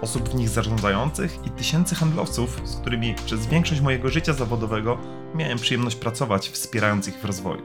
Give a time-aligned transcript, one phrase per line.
[0.00, 4.98] osób w nich zarządzających i tysięcy handlowców, z którymi przez większość mojego życia zawodowego
[5.34, 7.62] miałem przyjemność pracować, wspierając ich w rozwoju.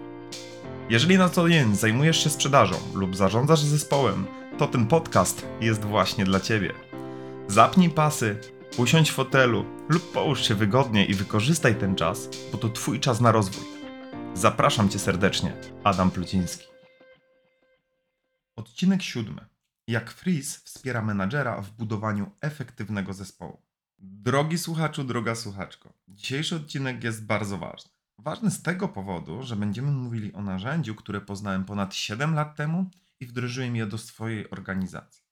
[0.89, 4.25] Jeżeli na co dzień zajmujesz się sprzedażą lub zarządzasz zespołem,
[4.57, 6.73] to ten podcast jest właśnie dla Ciebie.
[7.47, 8.37] Zapnij pasy,
[8.77, 13.21] usiądź w fotelu lub połóż się wygodnie i wykorzystaj ten czas, bo to Twój czas
[13.21, 13.63] na rozwój.
[14.33, 15.53] Zapraszam Cię serdecznie,
[15.83, 16.67] Adam Pluciński.
[18.55, 19.50] Odcinek siódmy.
[19.91, 23.61] Jak Freeze wspiera menadżera w budowaniu efektywnego zespołu.
[23.99, 27.91] Drogi słuchaczu, droga słuchaczko, dzisiejszy odcinek jest bardzo ważny.
[28.17, 32.89] Ważny z tego powodu, że będziemy mówili o narzędziu, które poznałem ponad 7 lat temu
[33.19, 35.23] i wdrożyłem je do swojej organizacji.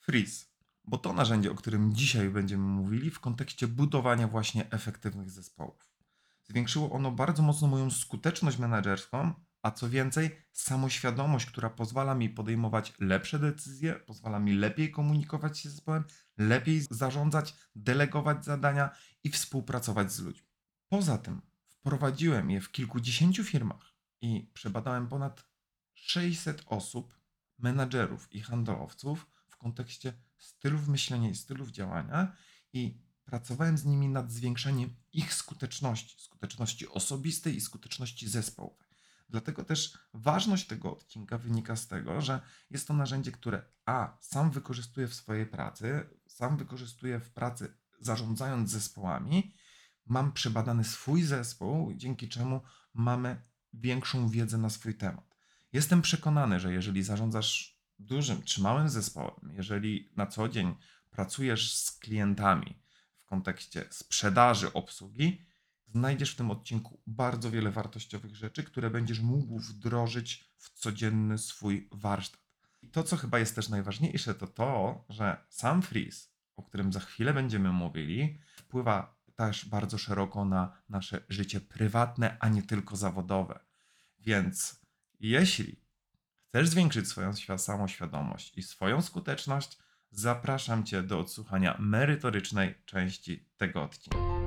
[0.00, 0.46] Freeze,
[0.84, 5.90] bo to narzędzie, o którym dzisiaj będziemy mówili w kontekście budowania właśnie efektywnych zespołów.
[6.42, 12.92] Zwiększyło ono bardzo mocno moją skuteczność menedżerską, a co więcej, samoświadomość, która pozwala mi podejmować
[12.98, 16.04] lepsze decyzje, pozwala mi lepiej komunikować się z zespołem,
[16.38, 18.90] lepiej zarządzać, delegować zadania
[19.24, 20.48] i współpracować z ludźmi.
[20.88, 25.44] Poza tym wprowadziłem je w kilkudziesięciu firmach i przebadałem ponad
[25.94, 27.20] 600 osób,
[27.58, 32.36] menadżerów i handlowców w kontekście stylów myślenia i stylów działania
[32.72, 38.89] i pracowałem z nimi nad zwiększeniem ich skuteczności, skuteczności osobistej i skuteczności zespołowej.
[39.30, 44.50] Dlatego też ważność tego odcinka wynika z tego, że jest to narzędzie, które A sam
[44.50, 49.54] wykorzystuję w swojej pracy, sam wykorzystuję w pracy zarządzając zespołami,
[50.06, 52.60] mam przebadany swój zespół, dzięki czemu
[52.94, 53.42] mamy
[53.72, 55.36] większą wiedzę na swój temat.
[55.72, 60.74] Jestem przekonany, że jeżeli zarządzasz dużym czy małym zespołem, jeżeli na co dzień
[61.10, 62.82] pracujesz z klientami
[63.16, 65.49] w kontekście sprzedaży, obsługi,
[65.92, 71.88] znajdziesz w tym odcinku bardzo wiele wartościowych rzeczy, które będziesz mógł wdrożyć w codzienny swój
[71.92, 72.40] warsztat.
[72.82, 77.00] I to, co chyba jest też najważniejsze, to to, że sam Freeze, o którym za
[77.00, 83.60] chwilę będziemy mówili, wpływa też bardzo szeroko na nasze życie prywatne, a nie tylko zawodowe.
[84.18, 84.80] Więc
[85.20, 85.80] jeśli
[86.48, 89.78] chcesz zwiększyć swoją samoświadomość i swoją skuteczność,
[90.10, 94.39] zapraszam Cię do odsłuchania merytorycznej części tego odcinka.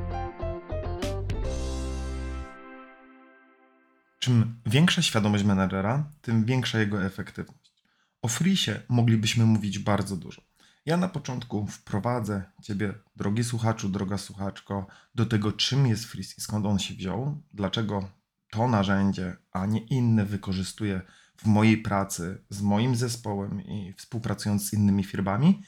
[4.23, 7.73] Czym większa świadomość menedżera, tym większa jego efektywność.
[8.21, 10.41] O Frisie moglibyśmy mówić bardzo dużo.
[10.85, 16.41] Ja na początku wprowadzę Ciebie, drogi słuchaczu, droga słuchaczko, do tego, czym jest Fris i
[16.41, 18.09] skąd on się wziął, dlaczego
[18.49, 21.01] to narzędzie, a nie inne wykorzystuję
[21.37, 25.63] w mojej pracy z moim zespołem i współpracując z innymi firmami.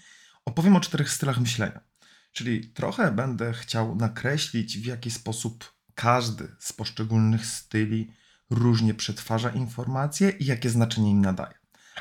[0.45, 1.79] Opowiem o czterech stylach myślenia.
[2.31, 8.11] Czyli trochę będę chciał nakreślić, w jaki sposób każdy z poszczególnych styli
[8.49, 11.53] różnie przetwarza informacje i jakie znaczenie im nadaje.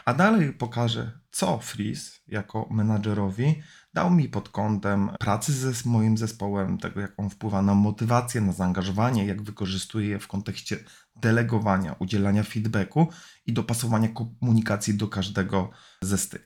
[0.04, 3.62] A dalej pokażę, co Freeze jako menadżerowi
[3.94, 8.52] dał mi pod kątem pracy ze moim zespołem, tego jak on wpływa na motywację, na
[8.52, 10.78] zaangażowanie, jak wykorzystuje je w kontekście
[11.16, 13.08] delegowania, udzielania feedbacku
[13.46, 15.70] i dopasowania komunikacji do każdego
[16.02, 16.44] ze styli.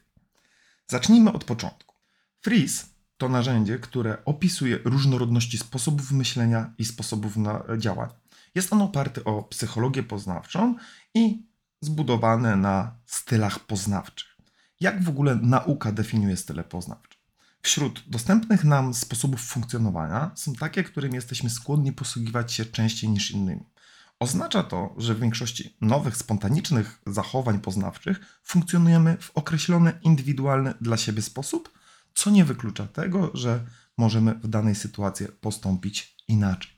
[0.87, 1.95] Zacznijmy od początku.
[2.41, 2.87] Freeze
[3.17, 7.37] to narzędzie, które opisuje różnorodności sposobów myślenia i sposobów
[7.79, 8.28] działania.
[8.55, 10.75] Jest on oparty o psychologię poznawczą
[11.15, 11.47] i
[11.81, 14.37] zbudowany na stylach poznawczych.
[14.81, 17.19] Jak w ogóle nauka definiuje style poznawcze?
[17.63, 23.65] Wśród dostępnych nam sposobów funkcjonowania są takie, którymi jesteśmy skłonni posługiwać się częściej niż innymi.
[24.21, 31.23] Oznacza to, że w większości nowych, spontanicznych zachowań poznawczych funkcjonujemy w określony, indywidualny dla siebie
[31.23, 31.79] sposób,
[32.15, 33.65] co nie wyklucza tego, że
[33.97, 36.78] możemy w danej sytuacji postąpić inaczej.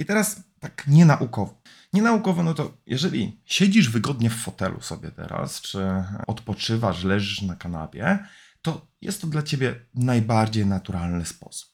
[0.00, 1.62] I teraz tak nienaukowo.
[1.92, 5.78] Nienaukowo, no to jeżeli siedzisz wygodnie w fotelu sobie teraz, czy
[6.26, 8.18] odpoczywasz, leżysz na kanapie,
[8.62, 11.70] to jest to dla ciebie najbardziej naturalny sposób.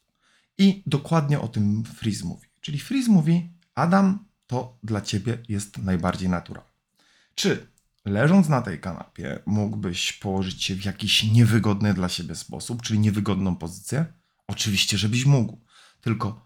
[0.59, 2.49] I dokładnie o tym Freeze mówi.
[2.61, 6.71] Czyli Freeze mówi, Adam, to dla ciebie jest najbardziej naturalne.
[7.35, 7.67] Czy
[8.05, 13.57] leżąc na tej kanapie mógłbyś położyć się w jakiś niewygodny dla siebie sposób, czyli niewygodną
[13.57, 14.07] pozycję?
[14.47, 15.61] Oczywiście, żebyś mógł.
[16.01, 16.46] Tylko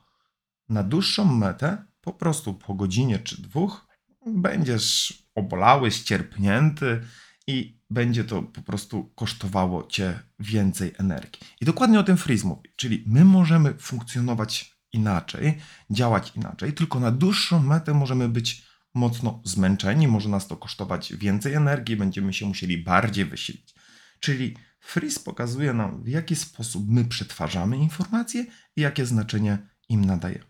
[0.70, 3.86] na dłuższą metę po prostu po godzinie czy dwóch
[4.26, 7.00] będziesz obolały, ścierpnięty
[7.46, 11.40] i będzie to po prostu kosztowało cię więcej energii.
[11.60, 15.58] I dokładnie o tym Freeze mówi, czyli my możemy funkcjonować inaczej,
[15.90, 21.54] działać inaczej, tylko na dłuższą metę możemy być mocno zmęczeni, może nas to kosztować więcej
[21.54, 23.74] energii, będziemy się musieli bardziej wysilić.
[24.20, 28.46] Czyli Freeze pokazuje nam, w jaki sposób my przetwarzamy informacje
[28.76, 29.58] i jakie znaczenie
[29.88, 30.49] im nadajemy.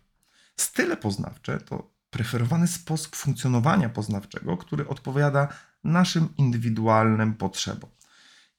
[0.61, 5.47] Style poznawcze to preferowany sposób funkcjonowania poznawczego, który odpowiada
[5.83, 7.89] naszym indywidualnym potrzebom.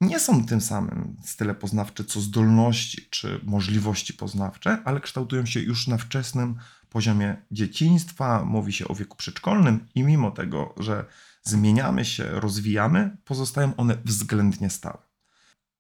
[0.01, 5.87] Nie są tym samym style poznawcze co zdolności czy możliwości poznawcze, ale kształtują się już
[5.87, 6.57] na wczesnym
[6.89, 11.05] poziomie dzieciństwa, mówi się o wieku przedszkolnym i mimo tego, że
[11.43, 15.12] zmieniamy się, rozwijamy, pozostają one względnie stałe.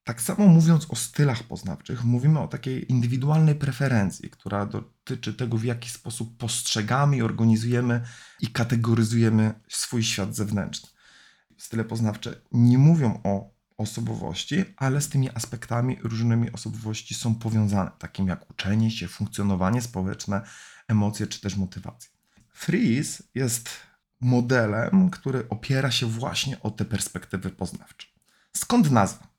[0.05, 5.65] Tak samo mówiąc o stylach poznawczych, mówimy o takiej indywidualnej preferencji, która dotyczy tego, w
[5.65, 8.03] jaki sposób postrzegamy organizujemy
[8.41, 10.89] i kategoryzujemy swój świat zewnętrzny.
[11.59, 18.27] Style poznawcze nie mówią o osobowości, ale z tymi aspektami różnymi osobowości są powiązane, takim
[18.27, 20.43] jak uczenie się, funkcjonowanie społeczne,
[20.89, 22.11] emocje czy też motywacje.
[22.53, 23.71] Freeze jest
[24.21, 28.07] modelem, który opiera się właśnie o te perspektywy poznawcze.
[28.57, 29.32] Skąd nazwa?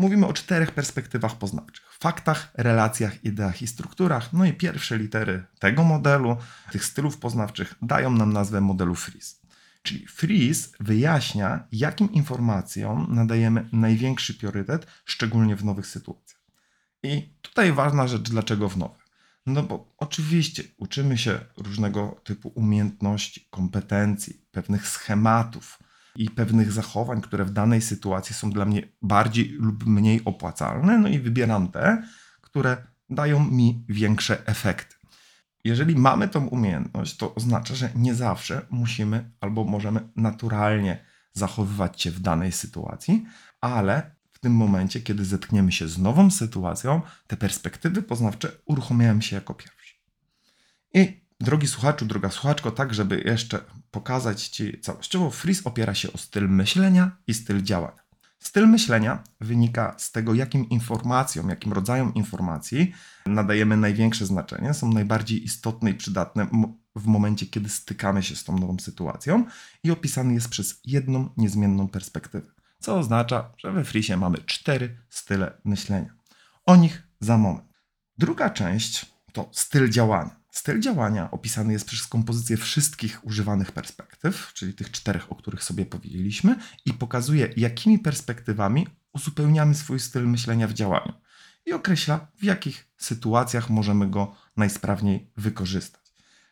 [0.00, 4.32] Mówimy o czterech perspektywach poznawczych: faktach, relacjach, ideach i strukturach.
[4.32, 6.36] No i pierwsze litery tego modelu,
[6.72, 9.36] tych stylów poznawczych, dają nam nazwę modelu Freeze.
[9.82, 16.40] Czyli Freeze wyjaśnia, jakim informacjom nadajemy największy priorytet, szczególnie w nowych sytuacjach.
[17.02, 19.06] I tutaj ważna rzecz, dlaczego w nowych.
[19.46, 25.78] No bo oczywiście uczymy się różnego typu umiejętności, kompetencji, pewnych schematów
[26.16, 31.08] i pewnych zachowań, które w danej sytuacji są dla mnie bardziej lub mniej opłacalne, no
[31.08, 32.02] i wybieram te,
[32.40, 32.76] które
[33.10, 34.96] dają mi większe efekty.
[35.64, 42.10] Jeżeli mamy tą umiejętność, to oznacza, że nie zawsze musimy albo możemy naturalnie zachowywać się
[42.10, 43.26] w danej sytuacji,
[43.60, 49.36] ale w tym momencie, kiedy zetkniemy się z nową sytuacją, te perspektywy poznawcze uruchomiają się
[49.36, 49.94] jako pierwsze.
[50.94, 53.60] I drogi słuchaczu, droga słuchaczko, tak żeby jeszcze
[53.90, 58.10] pokazać Ci całościowo, Freeze opiera się o styl myślenia i styl działania.
[58.38, 62.92] Styl myślenia wynika z tego, jakim informacjom, jakim rodzajom informacji
[63.26, 66.46] nadajemy największe znaczenie, są najbardziej istotne i przydatne
[66.96, 69.44] w momencie, kiedy stykamy się z tą nową sytuacją
[69.84, 72.46] i opisany jest przez jedną niezmienną perspektywę.
[72.78, 76.14] Co oznacza, że we Frisie mamy cztery style myślenia.
[76.66, 77.68] O nich za moment.
[78.18, 80.39] Druga część to styl działania.
[80.50, 85.86] Styl działania opisany jest przez kompozycję wszystkich używanych perspektyw, czyli tych czterech, o których sobie
[85.86, 91.12] powiedzieliśmy, i pokazuje, jakimi perspektywami uzupełniamy swój styl myślenia w działaniu
[91.66, 96.00] i określa, w jakich sytuacjach możemy go najsprawniej wykorzystać.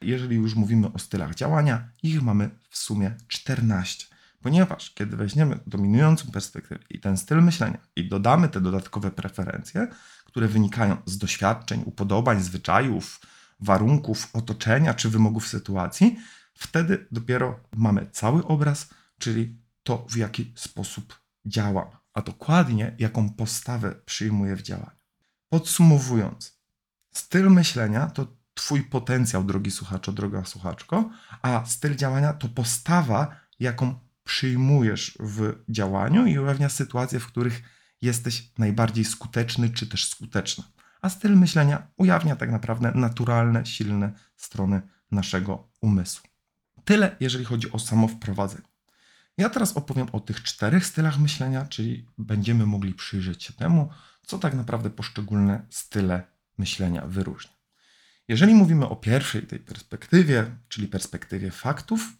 [0.01, 4.07] Jeżeli już mówimy o stylach działania, ich mamy w sumie 14.
[4.43, 9.89] Ponieważ kiedy weźmiemy dominującą perspektywę i ten styl myślenia i dodamy te dodatkowe preferencje,
[10.25, 13.21] które wynikają z doświadczeń, upodobań, zwyczajów,
[13.61, 16.19] warunków otoczenia czy wymogów sytuacji,
[16.55, 18.89] wtedy dopiero mamy cały obraz,
[19.19, 24.99] czyli to, w jaki sposób działam, a dokładnie jaką postawę przyjmuję w działaniu.
[25.49, 26.59] Podsumowując,
[27.13, 31.11] styl myślenia to Twój potencjał, drogi słuchaczu, droga słuchaczko,
[31.43, 37.63] a styl działania to postawa, jaką przyjmujesz w działaniu i ujawnia sytuacje, w których
[38.03, 40.65] jesteś najbardziej skuteczny czy też skuteczna
[41.03, 46.29] a styl myślenia ujawnia tak naprawdę naturalne, silne strony naszego umysłu.
[46.85, 48.69] Tyle, jeżeli chodzi o samo wprowadzenie.
[49.39, 53.91] Ja teraz opowiem o tych czterech stylach myślenia, czyli będziemy mogli przyjrzeć się temu,
[54.27, 56.23] co tak naprawdę poszczególne style
[56.59, 57.53] myślenia wyróżnia.
[58.29, 62.13] Jeżeli mówimy o pierwszej tej perspektywie, czyli perspektywie faktów,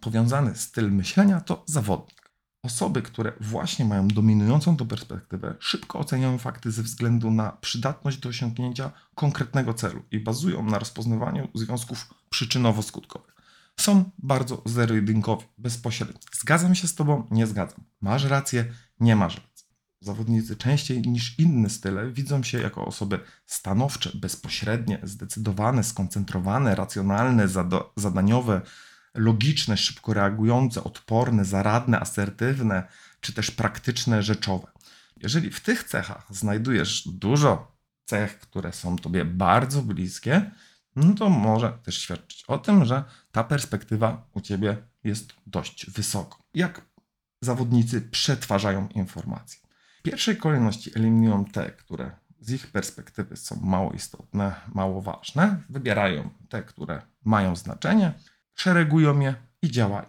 [0.00, 2.23] powiązany styl myślenia to zawodnik.
[2.64, 8.28] Osoby, które właśnie mają dominującą tą perspektywę, szybko oceniają fakty ze względu na przydatność do
[8.28, 13.34] osiągnięcia konkretnego celu i bazują na rozpoznawaniu związków przyczynowo-skutkowych.
[13.80, 16.20] Są bardzo zero-jedynkowi, bezpośredni.
[16.32, 17.84] Zgadzam się z Tobą, nie zgadzam.
[18.00, 19.66] Masz rację, nie masz racji.
[20.00, 27.48] Zawodnicy częściej niż inne style widzą się jako osoby stanowcze, bezpośrednie, zdecydowane, skoncentrowane, racjonalne,
[27.96, 28.60] zadaniowe,
[29.14, 32.88] logiczne, szybko reagujące, odporne, zaradne, asertywne,
[33.20, 34.66] czy też praktyczne, rzeczowe.
[35.16, 40.50] Jeżeli w tych cechach znajdujesz dużo cech, które są tobie bardzo bliskie,
[40.96, 46.38] no to może też świadczyć o tym, że ta perspektywa u ciebie jest dość wysoko.
[46.54, 46.82] Jak
[47.40, 49.60] zawodnicy przetwarzają informacje?
[49.98, 56.30] W pierwszej kolejności eliminują te, które z ich perspektywy są mało istotne, mało ważne, wybierają
[56.48, 58.12] te, które mają znaczenie,
[58.54, 60.06] szeregują je i działają.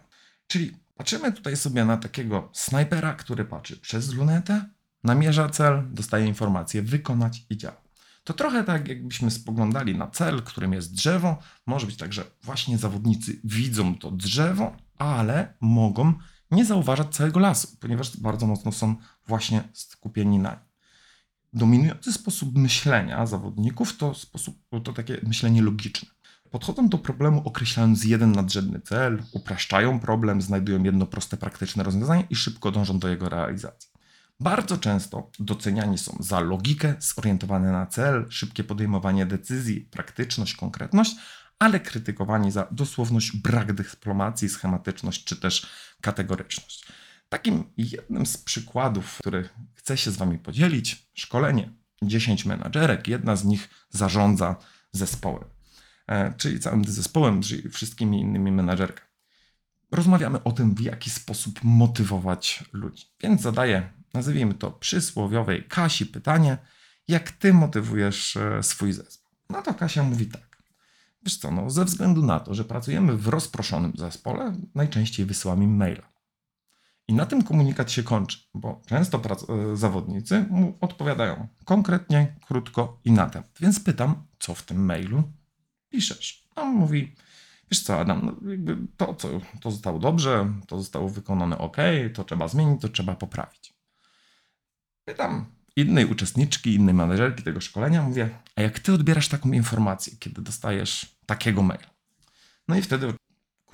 [0.48, 4.70] Czyli patrzymy tutaj sobie na takiego snajpera, który patrzy przez lunetę,
[5.04, 7.86] namierza cel, dostaje informację, wykonać i działa.
[8.24, 11.38] To trochę tak, jakbyśmy spoglądali na cel, którym jest drzewo.
[11.66, 16.14] Może być tak, że właśnie zawodnicy widzą to drzewo, ale mogą
[16.52, 18.96] nie zauważać całego lasu, ponieważ bardzo mocno są
[19.28, 20.60] właśnie skupieni na nim.
[21.54, 26.10] Dominujący sposób myślenia zawodników to, sposób, to takie myślenie logiczne.
[26.52, 32.36] Podchodzą do problemu określając jeden nadrzędny cel, upraszczają problem, znajdują jedno proste, praktyczne rozwiązanie i
[32.36, 33.90] szybko dążą do jego realizacji.
[34.40, 41.16] Bardzo często doceniani są za logikę, zorientowane na cel, szybkie podejmowanie decyzji, praktyczność, konkretność,
[41.60, 45.68] ale krytykowani za dosłowność, brak dyplomacji, schematyczność czy też
[46.02, 46.86] kategoryczność.
[47.30, 53.46] Takim jednym z przykładów, który chcę się z Wami podzielić, szkolenie 10 menadżerek, jedna z
[53.46, 54.56] nich zarządza
[54.92, 55.55] zespołem,
[56.38, 59.10] czyli całym zespołem, czyli wszystkimi innymi menadżerkami.
[59.92, 63.06] Rozmawiamy o tym, w jaki sposób motywować ludzi.
[63.22, 66.58] Więc zadaję, nazwijmy to przysłowiowej Kasi pytanie,
[67.08, 69.32] jak ty motywujesz e, swój zespół?
[69.50, 70.58] No to Kasia mówi tak.
[71.24, 75.76] Wiesz co, no, ze względu na to, że pracujemy w rozproszonym zespole, najczęściej wysyłam im
[75.76, 76.16] maila.
[77.08, 83.12] I na tym komunikat się kończy, bo często e, zawodnicy mu odpowiadają konkretnie, krótko i
[83.12, 83.50] na temat.
[83.60, 85.24] Więc pytam, co w tym mailu
[85.96, 86.44] piszesz?
[86.56, 87.16] On mówi,
[87.72, 89.30] wiesz co Adam, no to, co,
[89.62, 91.78] to zostało dobrze, to zostało wykonane ok,
[92.14, 93.74] to trzeba zmienić, to trzeba poprawić.
[95.06, 100.42] Pytam innej uczestniczki, innej menedżerki tego szkolenia, mówię, a jak ty odbierasz taką informację, kiedy
[100.42, 101.90] dostajesz takiego maila?
[102.68, 103.14] No i wtedy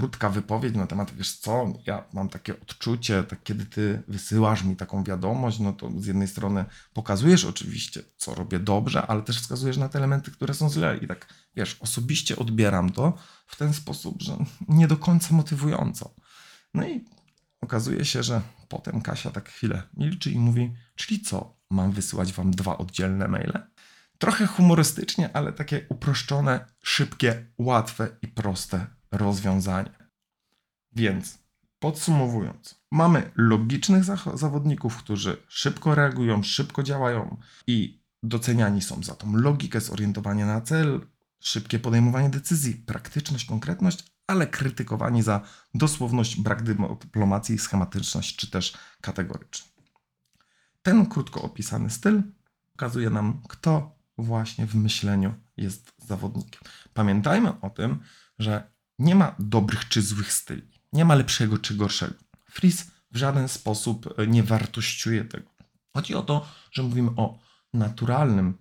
[0.02, 4.76] krótka wypowiedź na temat, wiesz co, ja mam takie odczucie, tak kiedy ty wysyłasz mi
[4.76, 9.78] taką wiadomość, no to z jednej strony pokazujesz oczywiście, co robię dobrze, ale też wskazujesz
[9.78, 13.18] na te elementy, które są źle i tak, wiesz, osobiście odbieram to
[13.48, 14.38] w ten sposób, że
[14.80, 16.14] nie do końca motywująco.
[16.74, 17.06] No i
[17.62, 22.52] okazuje się, że potem Kasia tak chwilę milczy i mówi, czyli co, mam wysyłać wam
[22.52, 23.68] dwa oddzielne maile?
[24.18, 30.10] Trochę humorystycznie, ale takie uproszczone, szybkie, łatwe i proste rozwiązanie.
[30.92, 31.40] Więc
[31.80, 34.04] podsumowując, mamy logicznych
[34.34, 37.38] zawodników, którzy szybko reagują, szybko działają
[37.68, 41.08] i doceniani są za tą logikę, zorientowanie na cel,
[41.40, 45.42] szybkie podejmowanie decyzji, praktyczność, konkretność, ale krytykowani za
[45.74, 49.74] dosłowność, brak dyplomacji, schematyczność czy też kategoryczność.
[50.82, 52.24] Ten krótko opisany styl
[52.72, 56.62] pokazuje nam, kto właśnie w myśleniu jest zawodnikiem.
[56.94, 58.00] Pamiętajmy o tym,
[58.40, 58.71] że
[59.02, 60.72] nie ma dobrych czy złych styli.
[60.94, 62.14] Nie ma lepszego czy gorszego.
[62.52, 65.50] Fris w żaden sposób e, nie wartościuje tego.
[65.94, 67.40] Chodzi o to, że mówimy o
[67.74, 68.58] naturalnym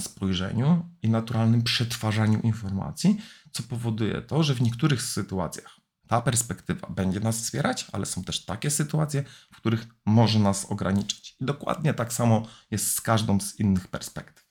[0.00, 3.20] spojrzeniu i naturalnym przetwarzaniu informacji,
[3.52, 8.44] co powoduje to, że w niektórych sytuacjach ta perspektywa będzie nas wspierać, ale są też
[8.44, 11.36] takie sytuacje, w których może nas ograniczać.
[11.40, 14.50] I dokładnie tak samo jest z każdą z innych perspektyw.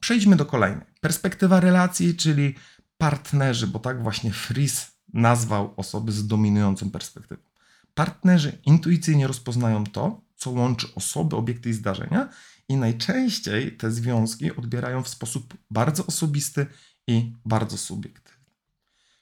[0.00, 0.86] Przejdźmy do kolejnej.
[1.00, 2.54] Perspektywa relacji, czyli
[3.00, 7.42] partnerzy, bo tak właśnie Fries nazwał osoby z dominującą perspektywą.
[7.94, 12.28] Partnerzy intuicyjnie rozpoznają to, co łączy osoby, obiekty i zdarzenia,
[12.68, 16.66] i najczęściej te związki odbierają w sposób bardzo osobisty
[17.06, 18.44] i bardzo subiektywny.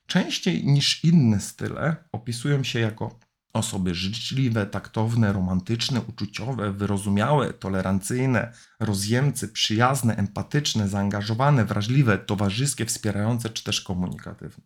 [0.06, 3.18] Częściej niż inne style opisują się jako
[3.52, 13.64] Osoby życzliwe, taktowne, romantyczne, uczuciowe, wyrozumiałe, tolerancyjne, rozjemcy, przyjazne, empatyczne, zaangażowane, wrażliwe, towarzyskie, wspierające czy
[13.64, 14.64] też komunikatywne.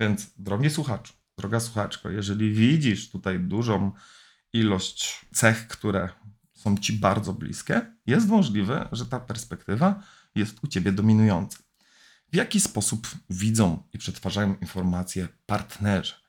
[0.00, 3.92] Więc, drogi słuchaczu, droga słuchaczko, jeżeli widzisz tutaj dużą
[4.52, 6.08] ilość cech, które
[6.52, 10.02] są ci bardzo bliskie, jest możliwe, że ta perspektywa
[10.34, 11.58] jest u ciebie dominująca.
[12.32, 16.23] W jaki sposób widzą i przetwarzają informacje partnerzy?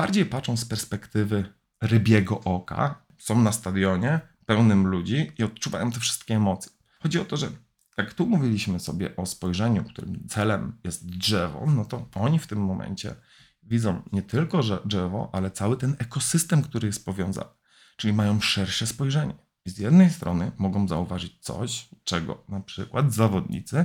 [0.00, 1.44] Bardziej patrzą z perspektywy
[1.82, 6.72] rybiego oka, są na stadionie pełnym ludzi i odczuwają te wszystkie emocje.
[7.02, 7.48] Chodzi o to, że
[7.96, 12.58] jak tu mówiliśmy sobie o spojrzeniu, którym celem jest drzewo, no to oni w tym
[12.64, 13.14] momencie
[13.62, 17.50] widzą nie tylko, drzewo, ale cały ten ekosystem, który jest powiązany.
[17.96, 19.34] Czyli mają szersze spojrzenie.
[19.64, 23.84] I z jednej strony mogą zauważyć coś, czego na przykład zawodnicy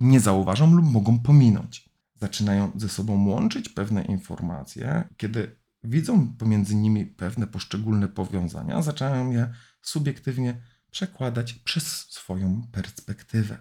[0.00, 7.06] nie zauważą lub mogą pominąć zaczynają ze sobą łączyć pewne informacje, kiedy widzą pomiędzy nimi
[7.06, 9.52] pewne poszczególne powiązania, zaczynają je
[9.82, 13.58] subiektywnie przekładać przez swoją perspektywę.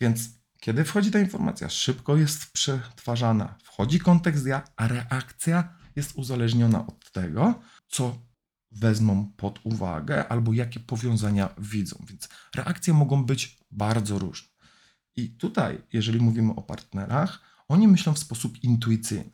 [0.00, 0.20] Więc
[0.60, 7.12] kiedy wchodzi ta informacja, szybko jest przetwarzana, wchodzi kontekst ja, a reakcja jest uzależniona od
[7.12, 8.18] tego, co
[8.70, 12.04] wezmą pod uwagę albo jakie powiązania widzą.
[12.08, 14.48] Więc reakcje mogą być bardzo różne.
[15.16, 19.30] I tutaj, jeżeli mówimy o partnerach, oni myślą w sposób intuicyjny.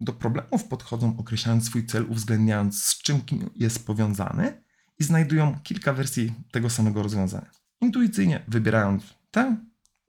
[0.00, 3.20] Do problemów podchodzą określając swój cel, uwzględniając z czym
[3.56, 4.62] jest powiązany
[4.98, 7.50] i znajdują kilka wersji tego samego rozwiązania.
[7.80, 9.56] Intuicyjnie wybierając tę,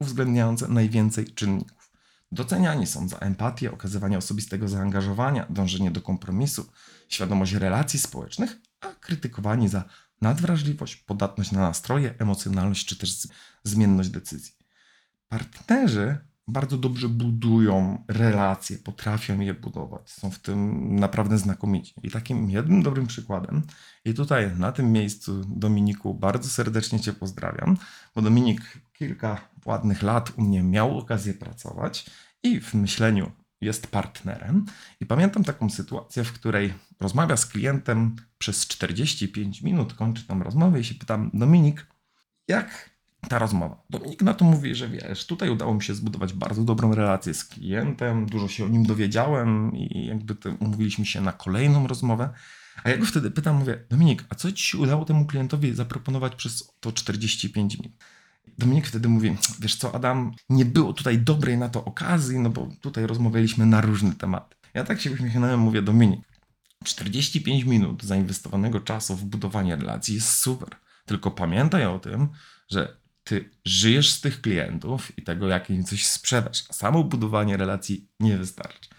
[0.00, 1.92] uwzględniające najwięcej czynników.
[2.32, 6.66] Doceniani są za empatię, okazywanie osobistego zaangażowania, dążenie do kompromisu,
[7.08, 9.84] świadomość relacji społecznych, a krytykowani za
[10.20, 13.28] nadwrażliwość, podatność na nastroje, emocjonalność czy też
[13.64, 14.54] zmienność decyzji.
[15.28, 21.94] Partnerzy bardzo dobrze budują relacje, potrafią je budować, są w tym naprawdę znakomici.
[22.02, 23.62] I takim jednym dobrym przykładem,
[24.04, 27.76] i tutaj na tym miejscu, Dominiku, bardzo serdecznie Cię pozdrawiam,
[28.14, 32.10] bo Dominik kilka ładnych lat u mnie miał okazję pracować
[32.42, 34.66] i w myśleniu jest partnerem.
[35.00, 40.80] I pamiętam taką sytuację, w której rozmawia z klientem przez 45 minut, kończy tam rozmowę
[40.80, 41.86] i się pytam, Dominik,
[42.48, 42.91] jak
[43.28, 43.82] ta rozmowa?
[43.90, 47.44] Dominik na to mówi, że wiesz, tutaj udało mi się zbudować bardzo dobrą relację z
[47.44, 52.30] klientem, dużo się o nim dowiedziałem i jakby umówiliśmy się na kolejną rozmowę.
[52.84, 56.34] A ja go wtedy pytam, mówię, Dominik, a co ci się udało temu klientowi zaproponować
[56.34, 57.92] przez to 45 minut?
[58.58, 62.68] Dominik wtedy mówi, wiesz co Adam, nie było tutaj dobrej na to okazji, no bo
[62.80, 64.56] tutaj rozmawialiśmy na różne tematy.
[64.74, 66.20] Ja tak się uśmiechnąłem, mówię, Dominik,
[66.84, 70.68] 45 minut zainwestowanego czasu w budowanie relacji jest super.
[71.06, 72.28] Tylko pamiętaj o tym,
[72.70, 76.64] że ty żyjesz z tych klientów i tego, jak im coś sprzedasz.
[76.70, 78.90] A samo budowanie relacji nie wystarczy.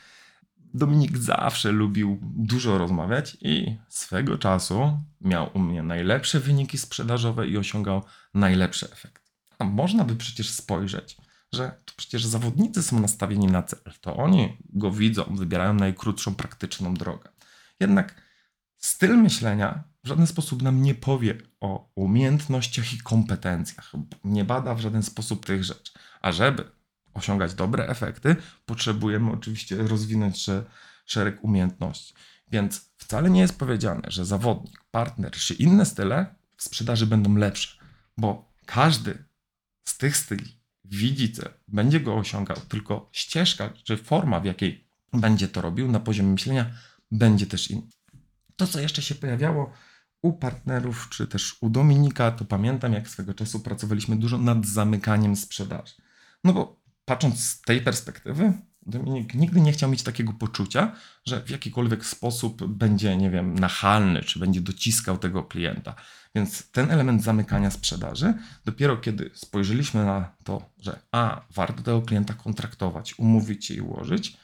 [0.74, 7.58] Dominik zawsze lubił dużo rozmawiać i swego czasu miał u mnie najlepsze wyniki sprzedażowe i
[7.58, 8.04] osiągał
[8.34, 9.32] najlepsze efekty.
[9.60, 11.18] A można by przecież spojrzeć,
[11.52, 13.80] że to przecież zawodnicy są nastawieni na cel.
[14.02, 17.30] To oni go widzą, wybierają najkrótszą, praktyczną drogę.
[17.80, 18.22] Jednak
[18.86, 23.92] styl myślenia w żaden sposób nam nie powie o umiejętnościach i kompetencjach.
[24.24, 25.92] Nie bada w żaden sposób tych rzeczy.
[26.22, 26.72] A żeby
[27.14, 28.36] osiągać dobre efekty,
[28.66, 30.46] potrzebujemy oczywiście rozwinąć
[31.06, 32.14] szereg umiejętności.
[32.52, 37.78] Więc wcale nie jest powiedziane, że zawodnik, partner czy inne style w sprzedaży będą lepsze,
[38.18, 39.24] bo każdy
[39.86, 45.48] z tych styli widzi cel, będzie go osiągał, tylko ścieżka czy forma, w jakiej będzie
[45.48, 46.72] to robił na poziomie myślenia,
[47.12, 48.03] będzie też inna.
[48.56, 49.74] To, co jeszcze się pojawiało
[50.22, 55.36] u partnerów, czy też u Dominika, to pamiętam, jak swego czasu pracowaliśmy dużo nad zamykaniem
[55.36, 55.94] sprzedaży.
[56.44, 58.54] No bo patrząc z tej perspektywy,
[58.86, 64.22] Dominik nigdy nie chciał mieć takiego poczucia, że w jakikolwiek sposób będzie, nie wiem, nachalny,
[64.22, 65.96] czy będzie dociskał tego klienta.
[66.36, 68.34] Więc ten element zamykania sprzedaży,
[68.66, 74.38] dopiero kiedy spojrzeliśmy na to, że a, warto tego klienta kontraktować, umówić się i ułożyć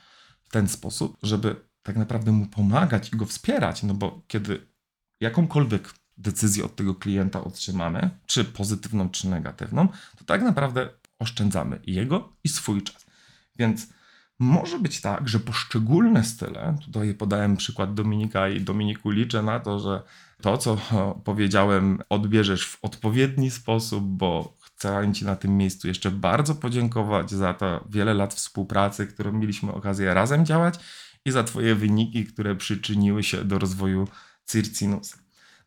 [0.43, 4.68] w ten sposób, żeby tak naprawdę mu pomagać i go wspierać, no bo kiedy
[5.22, 9.88] jakąkolwiek decyzję od tego klienta otrzymamy, czy pozytywną, czy negatywną,
[10.18, 10.89] to tak naprawdę
[11.20, 13.06] oszczędzamy jego, i swój czas.
[13.56, 13.88] Więc
[14.39, 19.80] może być tak, że poszczególne style, tutaj podałem przykład Dominika i Dominiku liczę na to,
[19.80, 20.04] że
[20.42, 20.78] to, co
[21.24, 27.54] powiedziałem, odbierzesz w odpowiedni sposób, bo chcę Ci na tym miejscu jeszcze bardzo podziękować za
[27.54, 30.80] to wiele lat współpracy, którą mieliśmy okazję razem działać
[31.30, 34.08] i za Twoje wyniki, które przyczyniły się do rozwoju
[34.46, 35.18] Circinus.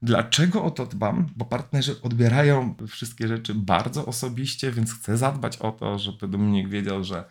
[0.02, 1.26] Dlaczego o to dbam?
[1.36, 7.04] Bo partnerzy odbierają wszystkie rzeczy bardzo osobiście, więc chcę zadbać o to, żeby Dominik wiedział,
[7.04, 7.24] że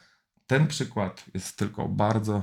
[0.47, 2.41] ten przykład jest tylko bardzo,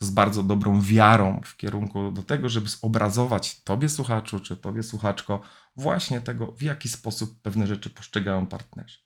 [0.00, 5.40] z bardzo dobrą wiarą w kierunku do tego, żeby zobrazować Tobie słuchaczu czy Tobie słuchaczko
[5.76, 8.98] właśnie tego, w jaki sposób pewne rzeczy postrzegają partnerzy.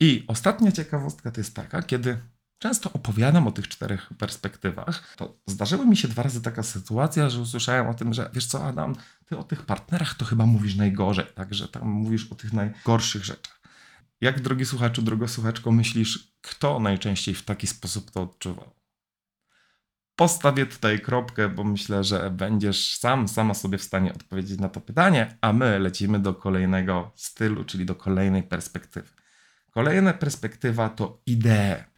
[0.00, 2.18] I ostatnia ciekawostka to jest taka, kiedy
[2.60, 7.40] często opowiadam o tych czterech perspektywach, to zdarzyła mi się dwa razy taka sytuacja, że
[7.40, 8.96] usłyszałem o tym, że wiesz co, Adam,
[9.26, 13.60] ty o tych partnerach to chyba mówisz najgorzej, także tam mówisz o tych najgorszych rzeczach.
[14.20, 18.70] Jak, drogi słuchaczu, drogo słuchaczko, myślisz, kto najczęściej w taki sposób to odczuwał?
[20.16, 24.80] Postawię tutaj kropkę, bo myślę, że będziesz sam, sama sobie w stanie odpowiedzieć na to
[24.80, 29.08] pytanie, a my lecimy do kolejnego stylu, czyli do kolejnej perspektywy.
[29.70, 31.89] Kolejna perspektywa to idee.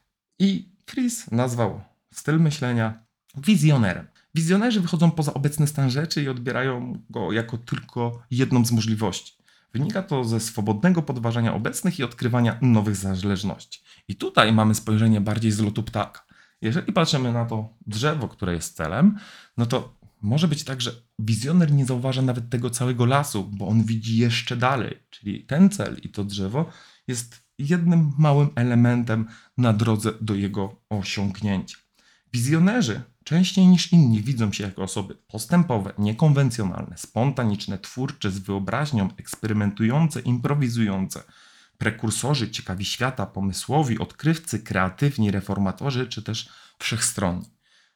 [0.43, 1.81] I Chris nazwał
[2.15, 3.05] styl myślenia
[3.37, 4.07] wizjonerem.
[4.35, 9.35] Wizjonerzy wychodzą poza obecny stan rzeczy i odbierają go jako tylko jedną z możliwości.
[9.73, 13.81] Wynika to ze swobodnego podważania obecnych i odkrywania nowych zależności.
[14.09, 16.25] I tutaj mamy spojrzenie bardziej z lotu ptaka.
[16.61, 19.19] Jeżeli patrzymy na to drzewo, które jest celem,
[19.57, 23.85] no to może być tak, że wizjoner nie zauważa nawet tego całego lasu, bo on
[23.85, 24.99] widzi jeszcze dalej.
[25.11, 26.71] Czyli ten cel i to drzewo
[27.09, 29.27] jest jednym małym elementem
[29.59, 31.77] na drodze do jego osiągnięcia.
[32.33, 40.21] Wizjonerzy częściej niż inni widzą się jako osoby postępowe, niekonwencjonalne, spontaniczne, twórcze, z wyobraźnią, eksperymentujące,
[40.21, 41.23] improwizujące,
[41.79, 46.49] prekursorzy, ciekawi świata, pomysłowi, odkrywcy, kreatywni, reformatorzy czy też
[46.79, 47.51] wszechstronni.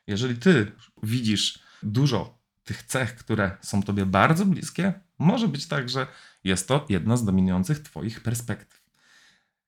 [0.06, 6.06] Jeżeli ty widzisz dużo tych cech, które są tobie bardzo bliskie, może być tak, że
[6.44, 8.85] jest to jedna z dominujących twoich perspektyw.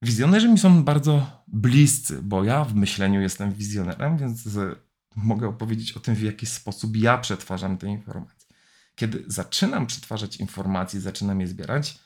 [0.02, 4.78] Wizjonerzy mi są bardzo bliscy, bo ja w myśleniu jestem wizjonerem, więc z-
[5.16, 8.48] mogę opowiedzieć o tym, w jaki sposób ja przetwarzam te informacje.
[8.94, 11.98] Kiedy zaczynam przetwarzać informacje, zaczynam je zbierać,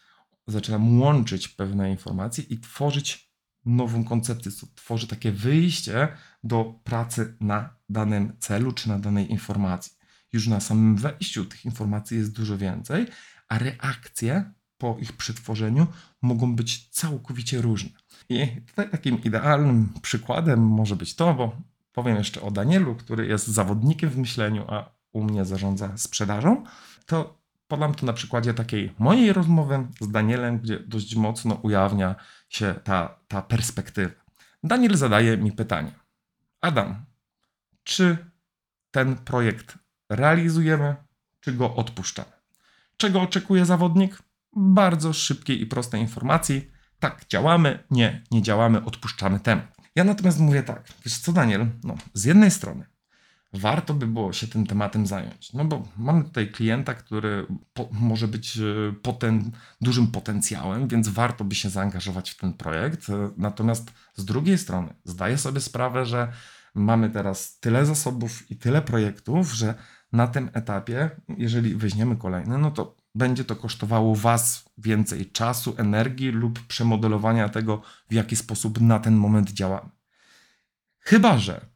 [0.47, 3.33] zaczynam łączyć pewne informacje i tworzyć
[3.65, 6.09] nową koncepcję, co tworzy takie wyjście
[6.45, 9.93] do pracy na danym celu czy na danej informacji.
[10.33, 13.07] Już na samym wejściu tych informacji jest dużo więcej,
[13.49, 15.87] a reakcje po ich przetworzeniu
[16.23, 17.91] mogą być całkowicie różne.
[18.29, 21.57] I tutaj takim idealnym przykładem może być to, bo
[21.93, 26.65] powiem jeszcze o Danielu, który jest zawodnikiem w myśleniu, a u mnie zarządza sprzedażą,
[27.07, 32.15] to podam to na przykładzie takiej mojej rozmowy z Danielem, gdzie dość mocno ujawnia
[32.49, 34.15] się ta, ta perspektywa.
[34.65, 35.93] Daniel zadaje mi pytanie:
[36.61, 37.05] Adam,
[37.85, 38.17] czy
[38.91, 40.97] ten projekt realizujemy,
[41.41, 42.33] czy go odpuszczamy?
[42.97, 44.32] Czego oczekuje zawodnik?
[44.57, 46.71] Bardzo szybkiej i prostej informacji.
[46.99, 49.77] Tak, działamy, nie, nie działamy, odpuszczamy temat.
[49.95, 52.93] Ja natomiast mówię tak, wiesz co Daniel, no z jednej strony
[53.53, 58.29] warto by było się tym tematem zająć, no bo mamy tutaj klienta, który po, może
[58.29, 58.63] być e,
[59.03, 63.11] poten, dużym potencjałem, więc warto by się zaangażować w ten projekt.
[63.11, 66.33] E, Natomiast z drugiej strony zdaję sobie sprawę, że
[66.75, 69.75] mamy teraz tyle zasobów i tyle projektów, że
[70.13, 76.29] na tym etapie, jeżeli weźmiemy kolejny, no to będzie to kosztowało Was więcej czasu, energii
[76.29, 79.91] lub przemodelowania tego, w jaki sposób na ten moment działamy.
[80.99, 81.67] Chyba, że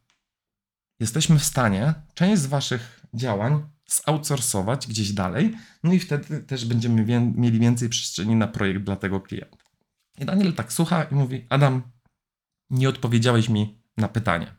[1.01, 7.05] jesteśmy w stanie część z Waszych działań zoutsourcować gdzieś dalej, no i wtedy też będziemy
[7.05, 9.57] wię- mieli więcej przestrzeni na projekt dla tego klienta.
[10.19, 11.83] I Daniel tak słucha i mówi: Adam,
[12.71, 14.55] nie odpowiedziałeś mi na pytanie.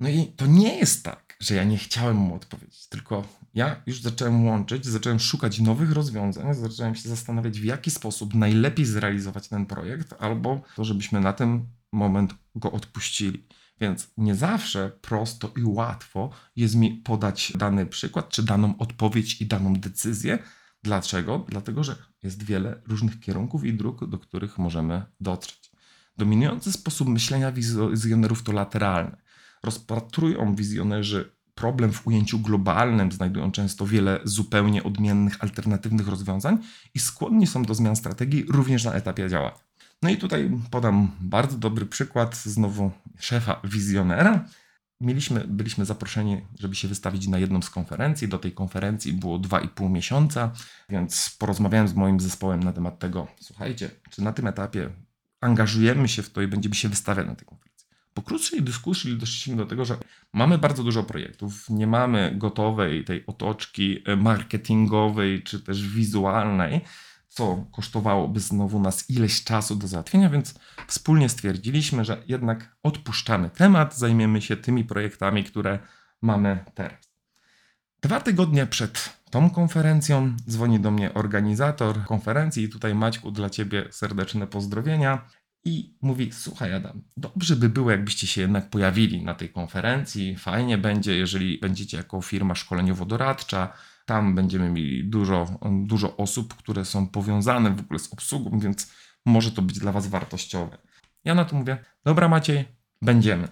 [0.00, 4.02] No i to nie jest tak, że ja nie chciałem mu odpowiedzieć, tylko ja już
[4.02, 9.66] zacząłem łączyć, zacząłem szukać nowych rozwiązań, zacząłem się zastanawiać, w jaki sposób najlepiej zrealizować ten
[9.66, 13.46] projekt, albo to, żebyśmy na ten moment go odpuścili.
[13.80, 19.46] Więc nie zawsze prosto i łatwo jest mi podać dany przykład, czy daną odpowiedź i
[19.46, 20.38] daną decyzję.
[20.82, 21.46] Dlaczego?
[21.48, 25.70] Dlatego, że jest wiele różnych kierunków i dróg, do których możemy dotrzeć.
[26.16, 29.16] Dominujący sposób myślenia wizjonerów to lateralny.
[29.62, 36.58] Rozpatrują wizjonerzy problem w ujęciu globalnym, znajdują często wiele zupełnie odmiennych, alternatywnych rozwiązań
[36.94, 39.58] i skłonni są do zmian strategii również na etapie działania.
[40.02, 44.44] No i tutaj podam bardzo dobry przykład znowu szefa wizjonera.
[45.00, 48.28] Mieliśmy, byliśmy zaproszeni, żeby się wystawić na jedną z konferencji.
[48.28, 50.50] Do tej konferencji było 2,5 miesiąca,
[50.88, 54.90] więc porozmawiałem z moim zespołem na temat tego, słuchajcie, czy na tym etapie
[55.40, 57.67] angażujemy się w to i będziemy się wystawiać na tej konferencji.
[58.18, 59.96] Po krótszej dyskusji doszliśmy do tego, że
[60.32, 66.80] mamy bardzo dużo projektów, nie mamy gotowej tej otoczki e, marketingowej czy też wizualnej,
[67.28, 70.54] co kosztowałoby znowu nas ileś czasu do załatwienia, więc
[70.86, 75.78] wspólnie stwierdziliśmy, że jednak odpuszczamy temat, zajmiemy się tymi projektami, które
[76.22, 77.12] mamy teraz.
[78.00, 83.84] Dwa tygodnie przed tą konferencją dzwoni do mnie organizator konferencji i tutaj Maćku dla Ciebie
[83.90, 85.28] serdeczne pozdrowienia
[85.68, 90.78] i mówi, słuchaj Adam, dobrze by było jakbyście się jednak pojawili na tej konferencji, fajnie
[90.78, 93.68] będzie, jeżeli będziecie jako firma szkoleniowo-doradcza,
[94.06, 98.92] tam będziemy mieli dużo, dużo osób, które są powiązane w ogóle z obsługą, więc
[99.26, 100.78] może to być dla Was wartościowe.
[101.24, 102.64] Ja na to mówię, dobra Maciej,
[103.02, 103.48] będziemy.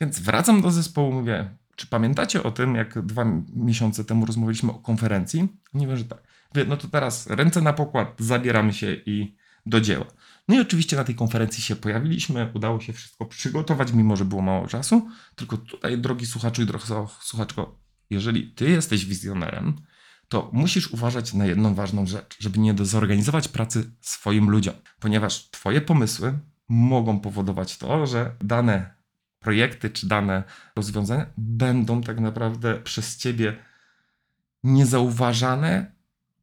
[0.00, 3.24] Więc wracam do zespołu, mówię, czy pamiętacie o tym, jak dwa
[3.56, 5.48] miesiące temu rozmawialiśmy o konferencji?
[5.74, 6.22] Nie wiem, że tak.
[6.68, 10.06] No to teraz ręce na pokład, zabieramy się i do dzieła.
[10.48, 14.42] No i oczywiście na tej konferencji się pojawiliśmy, udało się wszystko przygotować, mimo że było
[14.42, 15.08] mało czasu.
[15.34, 16.84] Tylko tutaj, drogi słuchaczu i droga
[17.20, 17.78] słuchaczko,
[18.10, 19.76] jeżeli ty jesteś wizjonerem,
[20.28, 25.80] to musisz uważać na jedną ważną rzecz, żeby nie zorganizować pracy swoim ludziom, ponieważ twoje
[25.80, 28.94] pomysły mogą powodować to, że dane
[29.38, 30.42] projekty czy dane
[30.76, 33.56] rozwiązania będą tak naprawdę przez ciebie
[34.64, 35.92] niezauważane,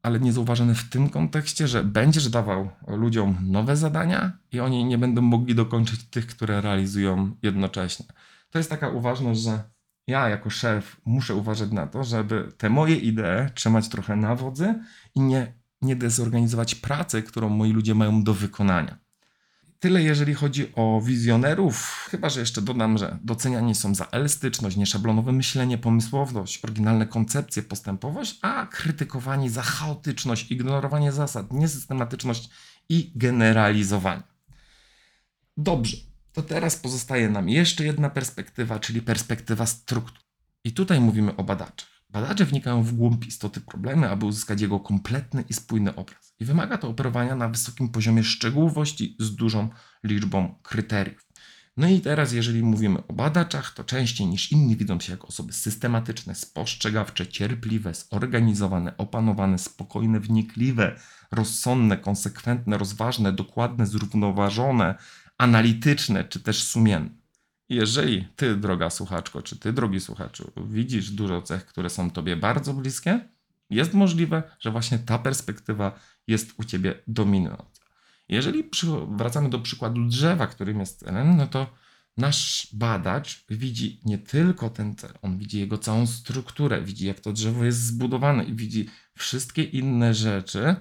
[0.06, 5.22] ale niezauważone w tym kontekście, że będziesz dawał ludziom nowe zadania i oni nie będą
[5.22, 8.06] mogli dokończyć tych, które realizują jednocześnie.
[8.50, 9.64] To jest taka uważność, że
[10.08, 14.76] ja jako szef muszę uważać na to, żeby te moje idee trzymać trochę na wodzy
[15.16, 18.98] i nie, nie dezorganizować pracy, którą moi ludzie mają do wykonania.
[19.80, 25.32] Tyle jeżeli chodzi o wizjonerów, chyba że jeszcze dodam, że doceniani są za elastyczność, nieszablonowe
[25.32, 32.50] myślenie, pomysłowość, oryginalne koncepcje, postępowość, a krytykowani za chaotyczność, ignorowanie zasad, niesystematyczność
[32.90, 34.24] i generalizowanie.
[35.58, 35.98] Dobrze,
[36.34, 40.24] to teraz pozostaje nam jeszcze jedna perspektywa, czyli perspektywa struktur.
[40.64, 41.90] I tutaj mówimy o badaczach.
[42.10, 46.25] Badacze wnikają w głąb istoty problemy, aby uzyskać jego kompletny i spójny obraz.
[46.40, 49.70] I wymaga to operowania na wysokim poziomie szczegółowości z dużą
[50.04, 51.26] liczbą kryteriów.
[51.78, 55.54] No i teraz, jeżeli mówimy o badaczach, to częściej niż inni widzą się jako osoby
[55.54, 61.00] systematyczne, spostrzegawcze, cierpliwe, zorganizowane, opanowane, spokojne, wnikliwe,
[61.32, 64.96] rozsądne, konsekwentne, rozważne, dokładne, zrównoważone,
[65.38, 67.10] analityczne czy też sumienne.
[67.70, 72.74] Jeżeli ty, droga słuchaczko, czy ty, drogi słuchaczu, widzisz dużo cech, które są tobie bardzo
[72.74, 73.30] bliskie,
[73.70, 77.86] jest możliwe, że właśnie ta perspektywa jest u ciebie dominująca.
[78.30, 78.64] Jeżeli
[79.18, 81.68] wracamy do przykładu drzewa, którym jest celem, no to
[82.18, 87.34] nasz badacz widzi nie tylko ten cel, on widzi jego całą strukturę, widzi jak to
[87.34, 90.76] drzewo jest zbudowane i widzi wszystkie inne rzeczy,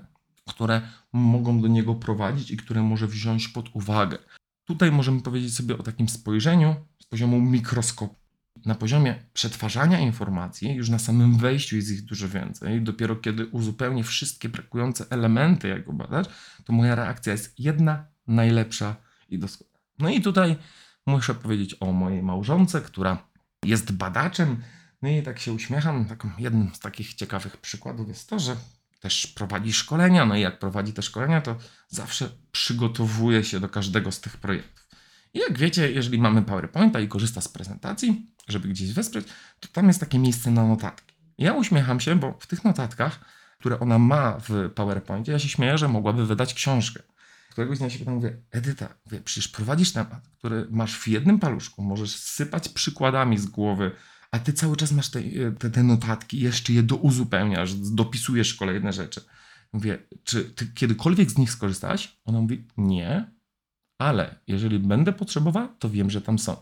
[0.48, 4.18] które mogą do niego prowadzić i które może wziąć pod uwagę.
[4.64, 8.23] Tutaj możemy powiedzieć sobie o takim spojrzeniu z poziomu mikroskopu.
[8.66, 12.82] Na poziomie przetwarzania informacji, już na samym wejściu jest ich dużo więcej.
[12.82, 16.28] Dopiero kiedy uzupełnię wszystkie brakujące elementy jako badacz,
[16.64, 18.96] to moja reakcja jest jedna, najlepsza
[19.28, 19.78] i doskonała.
[19.98, 20.56] No i tutaj
[21.06, 23.28] muszę powiedzieć o mojej małżonce, która
[23.64, 24.62] jest badaczem.
[25.02, 26.04] No i tak się uśmiecham.
[26.04, 28.56] Takim jednym z takich ciekawych przykładów jest to, że
[29.00, 30.26] też prowadzi szkolenia.
[30.26, 31.56] No i jak prowadzi te szkolenia, to
[31.88, 34.88] zawsze przygotowuje się do każdego z tych projektów.
[35.34, 39.26] I jak wiecie, jeżeli mamy PowerPointa i korzysta z prezentacji, żeby gdzieś wesprzeć,
[39.60, 41.14] to tam jest takie miejsce na notatki.
[41.38, 43.20] Ja uśmiecham się, bo w tych notatkach,
[43.58, 47.02] które ona ma w PowerPoincie, ja się śmieję, że mogłaby wydać książkę.
[47.50, 51.82] Któregoś dnia się pytam, mówię, Edyta, mówię, przecież prowadzisz temat, który masz w jednym paluszku,
[51.82, 53.90] możesz sypać przykładami z głowy,
[54.30, 55.20] a ty cały czas masz te,
[55.58, 59.20] te, te notatki, jeszcze je douzupełniasz, dopisujesz kolejne rzeczy.
[59.72, 62.16] Mówię, czy ty kiedykolwiek z nich skorzystałaś?
[62.24, 63.30] Ona mówi, nie,
[63.98, 66.56] ale jeżeli będę potrzebował, to wiem, że tam są.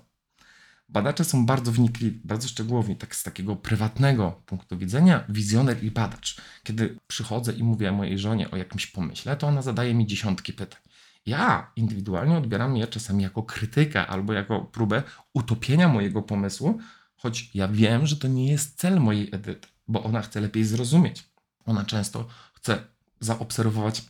[0.92, 6.40] Badacze są bardzo wnikliwi, bardzo szczegółowi, tak z takiego prywatnego punktu widzenia, wizjoner i badacz.
[6.62, 10.80] Kiedy przychodzę i mówię mojej żonie o jakimś pomyśle, to ona zadaje mi dziesiątki pytań.
[11.26, 15.02] Ja indywidualnie odbieram je czasami jako krytykę albo jako próbę
[15.34, 16.78] utopienia mojego pomysłu,
[17.16, 21.24] choć ja wiem, że to nie jest cel mojej edyty, bo ona chce lepiej zrozumieć.
[21.64, 22.84] Ona często chce
[23.20, 24.04] zaobserwować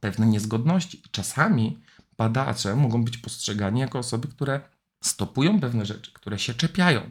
[0.00, 1.02] pewne niezgodności.
[1.10, 1.78] Czasami
[2.16, 4.60] badacze mogą być postrzegani jako osoby, które
[5.02, 7.10] stopują pewne rzeczy, które się czepiają.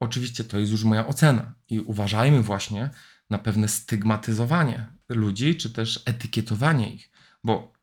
[0.00, 2.90] Oczywiście to jest już moja ocena i uważajmy właśnie
[3.30, 7.10] na pewne stygmatyzowanie ludzi, czy też etykietowanie ich,
[7.44, 7.76] bo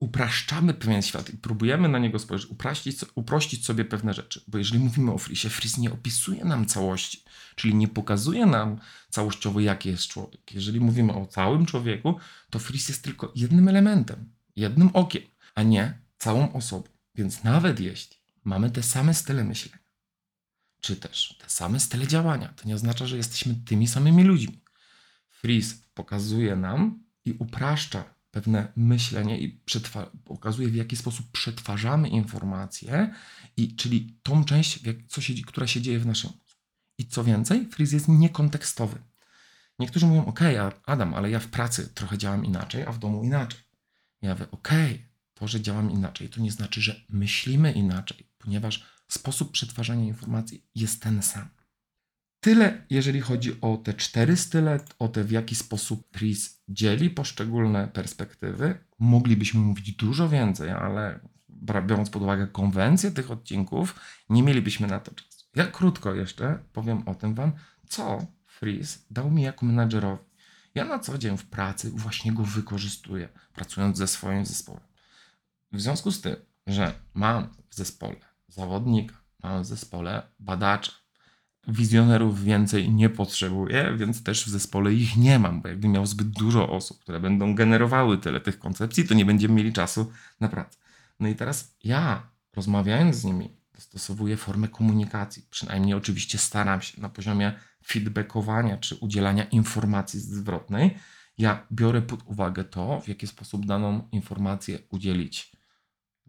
[0.00, 4.44] upraszczamy pewien świat i próbujemy na niego spojrzeć, uprościć, uprościć sobie pewne rzeczy.
[4.48, 8.78] Bo jeżeli mówimy o Frisie, Fris nie opisuje nam całości, czyli nie pokazuje nam
[9.10, 10.54] całościowo, jaki jest człowiek.
[10.54, 12.18] Jeżeli mówimy o całym człowieku,
[12.50, 15.22] to Fris jest tylko jednym elementem, jednym okiem,
[15.54, 16.88] a nie całą osobą.
[17.14, 19.78] Więc nawet jeśli mamy te same style myślenia,
[20.80, 24.60] czy też te same style działania, to nie oznacza, że jesteśmy tymi samymi ludźmi.
[25.30, 29.60] Fris pokazuje nam i upraszcza pewne myślenie i
[30.24, 33.14] pokazuje, w jaki sposób przetwarzamy informacje,
[33.56, 36.60] i, czyli tą część, co się, która się dzieje w naszym mózgu.
[36.98, 38.98] I co więcej, Fris jest niekontekstowy.
[39.78, 40.40] Niektórzy mówią, ok,
[40.86, 43.60] Adam, ale ja w pracy trochę działam inaczej, a w domu inaczej.
[44.22, 44.68] Ja mówię, ok,
[45.34, 51.02] to, że działam inaczej, to nie znaczy, że myślimy inaczej, ponieważ sposób przetwarzania informacji jest
[51.02, 51.48] ten sam.
[52.40, 57.88] Tyle, jeżeli chodzi o te cztery style, o te w jaki sposób Chris dzieli poszczególne
[57.88, 58.78] perspektywy.
[58.98, 61.20] Moglibyśmy mówić dużo więcej, ale
[61.86, 65.46] biorąc pod uwagę konwencję tych odcinków, nie mielibyśmy na to czasu.
[65.56, 67.52] Ja krótko jeszcze powiem o tym Wam,
[67.88, 70.24] co Fris dał mi jako menadżerowi.
[70.74, 74.82] Ja na co dzień w pracy właśnie go wykorzystuję, pracując ze swoim zespołem.
[75.72, 80.92] W związku z tym, że mam w zespole zawodnika, mam w zespole badacza,
[81.68, 86.28] wizjonerów więcej nie potrzebuję, więc też w zespole ich nie mam, bo jakbym miał zbyt
[86.28, 90.78] dużo osób, które będą generowały tyle tych koncepcji, to nie będziemy mieli czasu na pracę.
[91.20, 95.46] No i teraz ja, rozmawiając z nimi, dostosowuję formę komunikacji.
[95.50, 97.52] Przynajmniej oczywiście staram się na poziomie
[97.86, 100.98] feedbackowania czy udzielania informacji zwrotnej.
[101.38, 105.53] Ja biorę pod uwagę to, w jaki sposób daną informację udzielić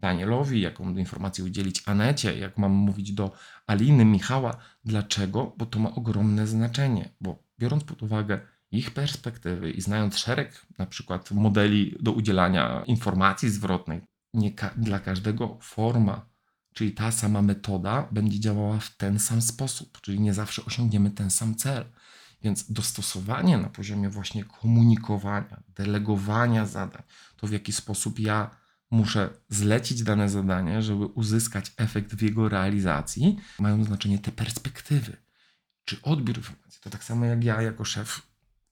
[0.06, 3.32] Danielowi, jaką informację udzielić Anecie, jak mam mówić do
[3.68, 4.58] Aliny, Michała.
[4.84, 5.56] Dlaczego?
[5.58, 8.40] Bo to ma ogromne znaczenie, bo biorąc pod uwagę
[8.72, 14.02] ich perspektywy i znając szereg na przykład modeli do udzielania informacji zwrotnej,
[14.34, 16.26] nie ka dla każdego forma,
[16.74, 21.30] czyli ta sama metoda będzie działała w ten sam sposób, czyli nie zawsze osiągniemy ten
[21.32, 21.86] sam cel.
[22.42, 27.04] Więc dostosowanie na poziomie właśnie komunikowania, delegowania zadań,
[27.38, 33.38] to w jaki sposób ja muszę zlecić dane zadanie, żeby uzyskać efekt w jego realizacji,
[33.60, 35.18] mają znaczenie te perspektywy.
[35.86, 36.82] czy odbiór informacji.
[36.82, 38.22] To tak samo jak ja jako szef,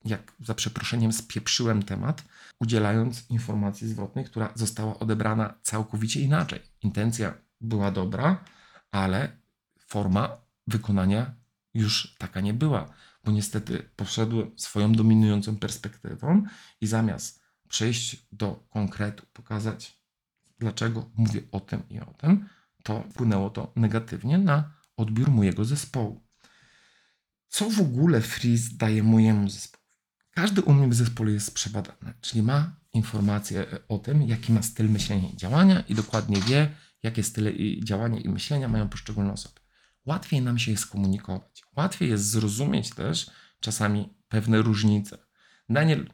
[0.06, 2.24] jak za przeproszeniem spieprzyłem temat,
[2.60, 6.60] udzielając informacji zwrotnej, która została odebrana całkowicie inaczej.
[6.82, 8.44] Intencja była dobra,
[8.92, 9.38] ale
[9.88, 11.36] forma wykonania
[11.74, 16.44] już taka nie była, bo niestety poszedłem swoją dominującą perspektywą
[16.82, 20.03] i zamiast przejść do konkretu, pokazać,
[20.64, 22.50] dlaczego mówię o tym i o tym,
[22.84, 26.22] to wpłynęło to negatywnie na odbiór mojego zespołu.
[27.48, 29.84] Co w ogóle Freeze daje mojemu zespołowi?
[30.32, 34.90] Każdy u mnie w zespole jest przebadany, czyli ma informacje o tym, jaki ma styl
[34.90, 39.60] myślenia i działania i dokładnie wie, jakie style i działania i myślenia mają poszczególne osoby.
[40.06, 41.64] Łatwiej nam się jest komunikować.
[41.78, 45.18] Łatwiej jest zrozumieć też czasami pewne różnice.
[45.70, 46.10] Daniel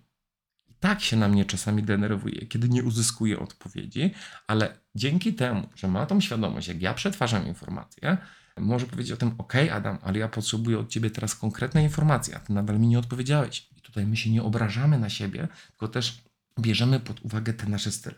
[0.79, 4.11] tak się na mnie czasami denerwuje, kiedy nie uzyskuje odpowiedzi,
[4.47, 8.17] ale dzięki temu, że ma tą świadomość, jak ja przetwarzam informacje,
[8.57, 12.39] może powiedzieć o tym, ok, Adam, ale ja potrzebuję od ciebie teraz konkretne informacje, a
[12.39, 13.67] ty nadal mi nie odpowiedziałeś.
[13.77, 16.21] I tutaj my się nie obrażamy na siebie, tylko też
[16.59, 18.15] bierzemy pod uwagę te nasze style.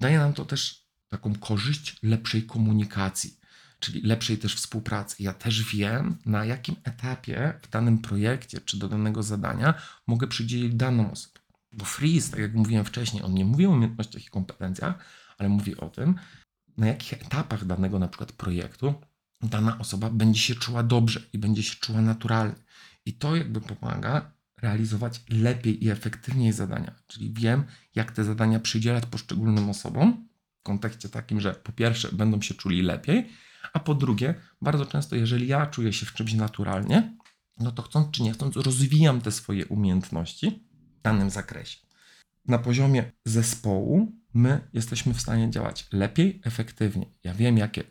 [0.00, 3.38] Daje nam to też taką korzyść lepszej komunikacji,
[3.78, 5.22] czyli lepszej też współpracy.
[5.22, 9.74] Ja też wiem, na jakim etapie w danym projekcie czy do danego zadania
[10.06, 11.40] mogę przydzielić daną osobę.
[11.78, 14.94] Bo Freeze, tak jak mówiłem wcześniej, on nie mówi o umiejętnościach i kompetencjach,
[15.38, 16.14] ale mówi o tym,
[16.76, 18.94] na jakich etapach danego na przykład projektu
[19.42, 22.54] dana osoba będzie się czuła dobrze i będzie się czuła naturalnie.
[23.06, 24.30] I to jakby pomaga
[24.62, 26.94] realizować lepiej i efektywniej zadania.
[27.06, 27.64] Czyli wiem,
[27.94, 30.28] jak te zadania przydzielać poszczególnym osobom
[30.60, 33.28] w kontekście takim, że po pierwsze będą się czuli lepiej,
[33.72, 37.16] a po drugie, bardzo często, jeżeli ja czuję się w czymś naturalnie,
[37.60, 40.67] no to chcąc czy nie chcąc, rozwijam te swoje umiejętności
[41.02, 41.78] danym zakresie.
[42.48, 47.14] Na poziomie zespołu my jesteśmy w stanie działać lepiej, efektywniej.
[47.24, 47.84] Ja wiem, jakie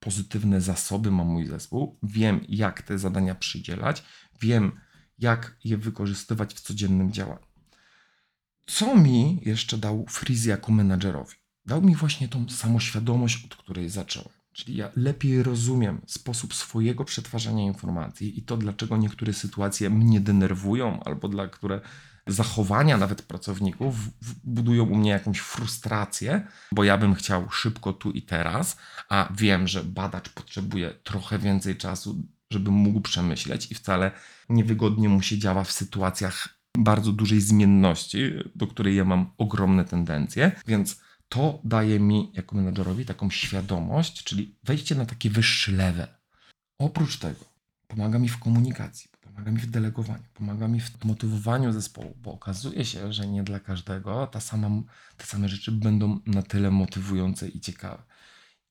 [0.00, 4.04] pozytywne zasoby ma mój zespół, wiem, jak te zadania przydzielać,
[4.40, 4.72] wiem,
[5.18, 7.46] jak je wykorzystywać w codziennym działaniu.
[8.66, 11.36] Co mi jeszcze dał Freeze jako menadżerowi?
[11.66, 14.28] Dał mi właśnie tą samoświadomość, od której zacząłem.
[14.52, 21.02] Czyli ja lepiej rozumiem sposób swojego przetwarzania informacji i to, dlaczego niektóre sytuacje mnie denerwują,
[21.04, 21.80] albo dla które
[22.26, 23.94] zachowania nawet pracowników
[24.44, 28.76] budują u mnie jakąś frustrację, bo ja bym chciał szybko tu i teraz,
[29.08, 34.10] a wiem, że badacz potrzebuje trochę więcej czasu, żeby mógł przemyśleć i wcale
[34.48, 40.52] niewygodnie mu się działa w sytuacjach bardzo dużej zmienności, do której ja mam ogromne tendencje,
[40.66, 46.08] więc to daje mi jako menedżerowi taką świadomość, czyli wejście na taki wyższy level.
[46.78, 47.44] Oprócz tego
[47.88, 52.84] pomaga mi w komunikacji, pomaga mi w delegowaniu, pomaga mi w motywowaniu zespołu, bo okazuje
[52.84, 54.82] się, że nie dla każdego ta sama,
[55.16, 58.02] te same rzeczy będą na tyle motywujące i ciekawe.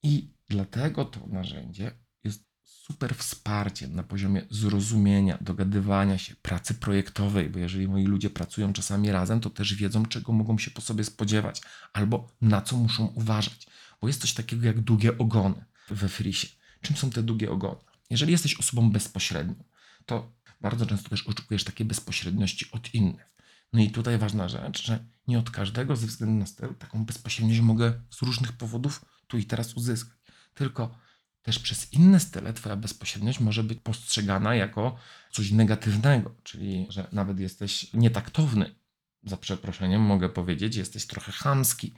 [0.04, 1.92] I dlatego to narzędzie
[2.24, 8.74] jest super wsparciem na poziomie zrozumienia, dogadywania się, pracy projektowej, bo jeżeli moi ludzie pracują
[8.74, 11.62] czasami razem, to też wiedzą, czego mogą się po sobie spodziewać
[11.94, 13.68] albo na co muszą uważać.
[14.02, 16.48] Bo jest coś takiego jak długie ogony we frisie.
[16.82, 17.82] Czym są te długie ogony?
[18.10, 19.64] Jeżeli jesteś osobą bezpośrednią,
[20.06, 23.36] to bardzo często też oczekujesz takiej bezpośredniości od innych.
[23.74, 27.60] No i tutaj ważna rzecz, że nie od każdego ze względu na styl taką bezpośredniość
[27.60, 30.18] mogę z różnych powodów tu i teraz uzyskać.
[30.54, 30.98] Tylko
[31.42, 34.96] też przez inne style Twoja bezpośredniość może być postrzegana jako
[35.32, 38.76] coś negatywnego, czyli że nawet jesteś nietaktowny.
[39.24, 41.94] Za przeproszeniem mogę powiedzieć, jesteś trochę chamski,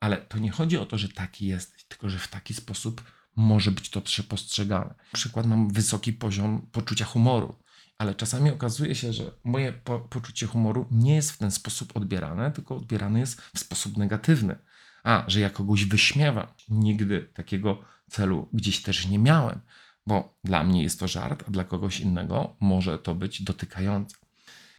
[0.00, 3.02] ale to nie chodzi o to, że taki jesteś, tylko że w taki sposób
[3.36, 4.94] może być to postrzegane.
[5.12, 7.56] Na przykład mam wysoki poziom poczucia humoru,
[7.98, 12.50] ale czasami okazuje się, że moje po poczucie humoru nie jest w ten sposób odbierane,
[12.50, 14.58] tylko odbierane jest w sposób negatywny.
[15.04, 16.46] A, że ja kogoś wyśmiewam.
[16.68, 19.60] Nigdy takiego celu gdzieś też nie miałem,
[20.06, 24.16] bo dla mnie jest to żart, a dla kogoś innego może to być dotykające.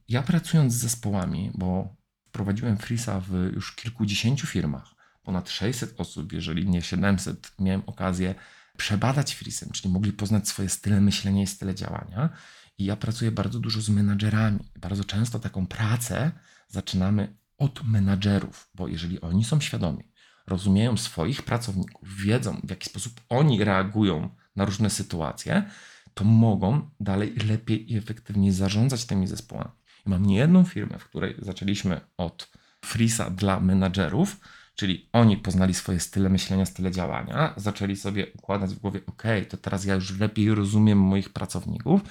[0.10, 1.96] Ja pracując z zespołami, bo
[2.32, 8.36] prowadziłem Frisa w już kilkudziesięciu firmach, ponad 600 osób, jeżeli nie 700, miałem okazję
[8.78, 12.30] przebadać Frisem, czyli mogli poznać swoje style myślenia i style działania.
[12.78, 14.60] I ja pracuję bardzo dużo z menadżerami.
[14.80, 16.32] Bardzo często taką pracę
[16.68, 20.04] zaczynamy od menadżerów, bo jeżeli oni są świadomi,
[20.48, 25.70] rozumieją swoich pracowników, wiedzą w jaki sposób oni reagują na różne sytuacje,
[26.14, 29.72] to mogą dalej lepiej i efektywniej zarządzać tymi zespołami.
[30.06, 32.52] I mam niejedną firmę, w której zaczęliśmy od
[32.86, 34.40] Frisa dla menadżerów,
[34.76, 39.58] czyli oni poznali swoje style myślenia, style działania, zaczęli sobie układać w głowie, ok, to
[39.58, 42.02] teraz ja już lepiej rozumiem moich pracowników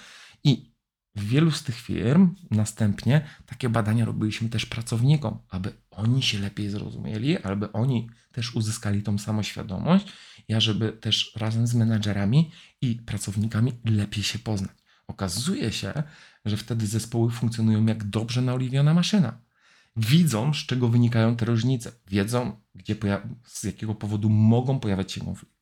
[0.45, 0.75] i
[1.17, 6.71] w wielu z tych firm następnie takie badania robiliśmy też pracownikom, aby oni się lepiej
[6.71, 10.07] zrozumieli, aby oni też uzyskali tą samoświadomość,
[10.49, 14.77] i żeby też razem z menadżerami i pracownikami lepiej się poznać.
[15.07, 16.03] Okazuje się,
[16.45, 19.41] że wtedy zespoły funkcjonują jak dobrze naoliwiona maszyna.
[19.97, 21.93] Widzą, z czego wynikają te różnice.
[22.07, 22.97] Wiedzą, gdzie
[23.45, 25.57] z jakiego powodu mogą pojawiać się konflikty.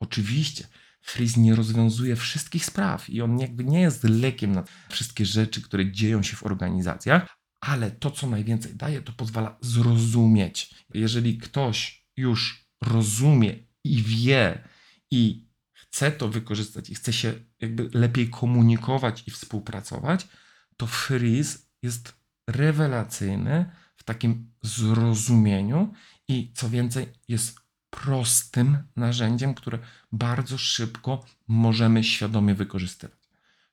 [0.00, 0.66] Oczywiście,
[1.08, 5.92] Freeze nie rozwiązuje wszystkich spraw i on jakby nie jest lekiem na wszystkie rzeczy, które
[5.92, 10.74] dzieją się w organizacjach, ale to, co najwięcej daje, to pozwala zrozumieć.
[10.94, 13.54] Jeżeli ktoś już rozumie
[13.84, 14.68] i wie
[15.10, 20.28] i chce to wykorzystać i chce się jakby lepiej komunikować i współpracować,
[20.76, 22.14] to Freeze jest
[22.48, 25.92] rewelacyjny w takim zrozumieniu
[26.28, 27.67] i co więcej, jest
[28.02, 29.78] prostym narzędziem, które
[30.12, 33.18] bardzo szybko możemy świadomie wykorzystywać.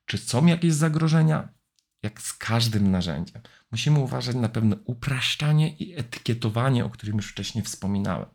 [0.06, 1.48] Czy są jakieś zagrożenia?
[2.02, 3.42] Jak z każdym narzędziem.
[3.72, 8.28] Musimy uważać na pewne upraszczanie i etykietowanie, o którym już wcześniej wspominałem.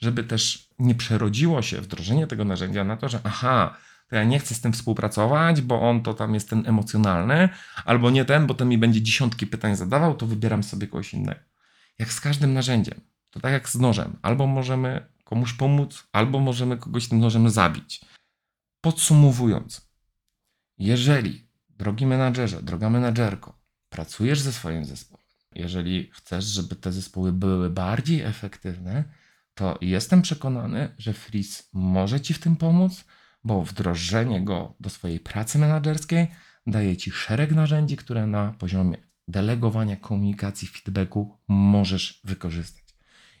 [0.00, 3.76] Żeby też nie przerodziło się wdrożenie tego narzędzia na to, że aha,
[4.08, 7.48] to ja nie chcę z tym współpracować, bo on to tam jest ten emocjonalny,
[7.84, 11.40] albo nie ten, bo ten mi będzie dziesiątki pytań zadawał, to wybieram sobie kogoś innego.
[11.98, 16.76] Jak z każdym narzędziem, to tak jak z nożem, albo możemy komuś pomóc, albo możemy
[16.76, 18.00] kogoś tym nożem zabić.
[18.80, 19.88] Podsumowując,
[20.78, 23.58] jeżeli, drogi menadżerze, droga menadżerko,
[23.88, 29.04] pracujesz ze swoim zespołem, jeżeli chcesz, żeby te zespoły były bardziej efektywne,
[29.54, 33.04] to jestem przekonany, że Freeze może Ci w tym pomóc,
[33.44, 36.26] bo wdrożenie go do swojej pracy menedżerskiej
[36.66, 38.96] daje Ci szereg narzędzi, które na poziomie
[39.28, 42.81] delegowania, komunikacji, feedbacku możesz wykorzystać.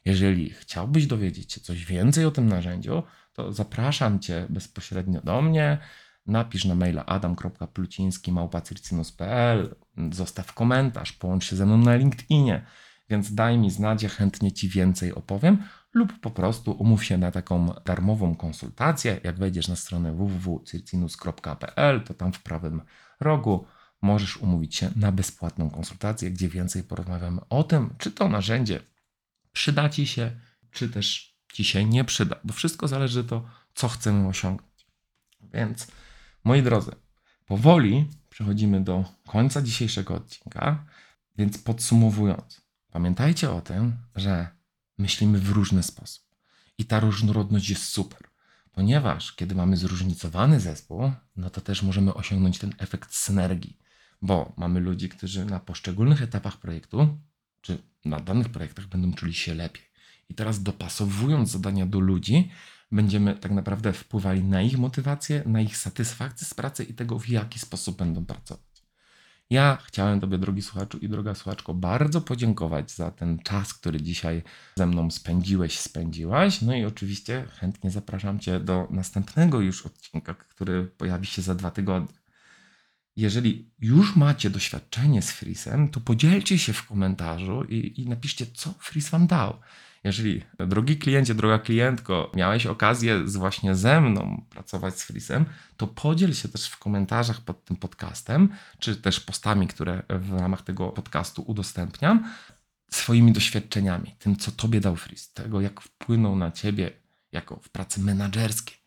[0.04, 5.78] Jeżeli chciałbyś dowiedzieć się coś więcej o tym narzędziu, to zapraszam Cię bezpośrednio do mnie.
[6.26, 9.74] Napisz na maila adam.pluciński.pl,
[10.12, 12.66] zostaw komentarz, połącz się ze mną na LinkedInie,
[13.10, 15.58] więc daj mi znać, ja chętnie Ci więcej opowiem
[15.94, 19.20] lub po prostu umów się na taką darmową konsultację.
[19.24, 22.82] Jak wejdziesz na stronę www.circinus.pl, to tam w prawym
[23.20, 23.64] rogu
[24.02, 28.80] możesz umówić się na bezpłatną konsultację, gdzie więcej porozmawiamy o tym, czy to narzędzie
[29.52, 30.40] przyda Ci się,
[30.70, 34.86] czy też Ci się nie przyda, bo wszystko zależy to, co chcemy osiągnąć.
[35.40, 35.86] Więc,
[36.44, 36.92] moi drodzy,
[37.46, 40.84] powoli przechodzimy do końca dzisiejszego odcinka,
[41.38, 44.48] więc podsumowując, pamiętajcie o tym, że
[44.98, 46.24] myślimy w różny sposób.
[46.78, 48.20] I ta różnorodność jest super,
[48.72, 53.78] ponieważ kiedy mamy zróżnicowany zespół, no to też możemy osiągnąć ten efekt synergii,
[54.22, 57.18] bo mamy ludzi, którzy na poszczególnych etapach projektu
[57.62, 59.82] czy na danych projektach będą czuli się lepiej.
[60.28, 62.50] I teraz dopasowując zadania do ludzi,
[62.92, 67.28] będziemy tak naprawdę wpływali na ich motywację, na ich satysfakcję z pracy i tego, w
[67.28, 68.72] jaki sposób będą pracować.
[69.50, 74.42] Ja chciałem Tobie, drogi słuchaczu i droga słuchaczko, bardzo podziękować za ten czas, który dzisiaj
[74.76, 76.62] ze mną spędziłeś, spędziłaś.
[76.62, 81.70] No i oczywiście chętnie zapraszam Cię do następnego już odcinka, który pojawi się za dwa
[81.70, 82.21] tygodnie.
[83.16, 88.74] Jeżeli już macie doświadczenie z Frisem, to podzielcie się w komentarzu i, i napiszcie, co
[88.78, 89.58] Fris Wam dał.
[90.04, 95.44] Jeżeli, drogi kliencie, droga klientko, miałeś okazję z właśnie ze mną pracować z Frisem,
[95.76, 98.48] to podziel się też w komentarzach pod tym podcastem,
[98.78, 102.30] czy też postami, które w ramach tego podcastu udostępniam,
[102.90, 106.90] swoimi doświadczeniami, tym, co Tobie dał Fris, tego, jak wpłynął na Ciebie
[107.32, 108.81] jako w pracy menedżerskiej.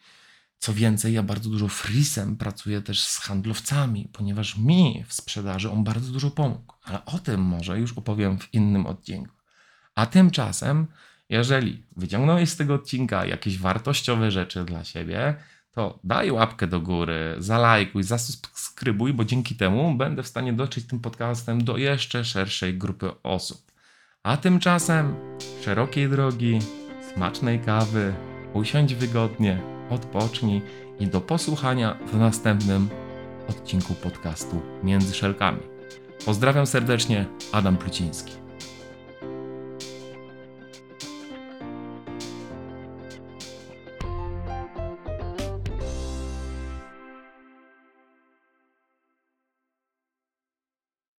[0.65, 5.83] Co więcej, ja bardzo dużo frisem pracuję też z handlowcami, ponieważ mi w sprzedaży on
[5.83, 6.73] bardzo dużo pomógł.
[6.83, 9.35] Ale o tym może już opowiem w innym odcinku.
[9.95, 10.87] A tymczasem,
[11.29, 15.35] jeżeli wyciągnąłeś z tego odcinka jakieś wartościowe rzeczy dla siebie,
[15.71, 20.99] to daj łapkę do góry, zalajkuj, zasubskrybuj, bo dzięki temu będę w stanie dotrzeć tym
[20.99, 23.71] podcastem do jeszcze szerszej grupy osób.
[24.23, 25.15] A tymczasem
[25.63, 26.59] szerokiej drogi,
[27.13, 28.13] smacznej kawy,
[28.53, 30.61] usiądź wygodnie, odpocznij
[30.99, 32.89] i do posłuchania w następnym
[33.49, 35.59] odcinku podcastu Między Szelkami.
[36.25, 38.44] Pozdrawiam serdecznie, Adam Pluciński.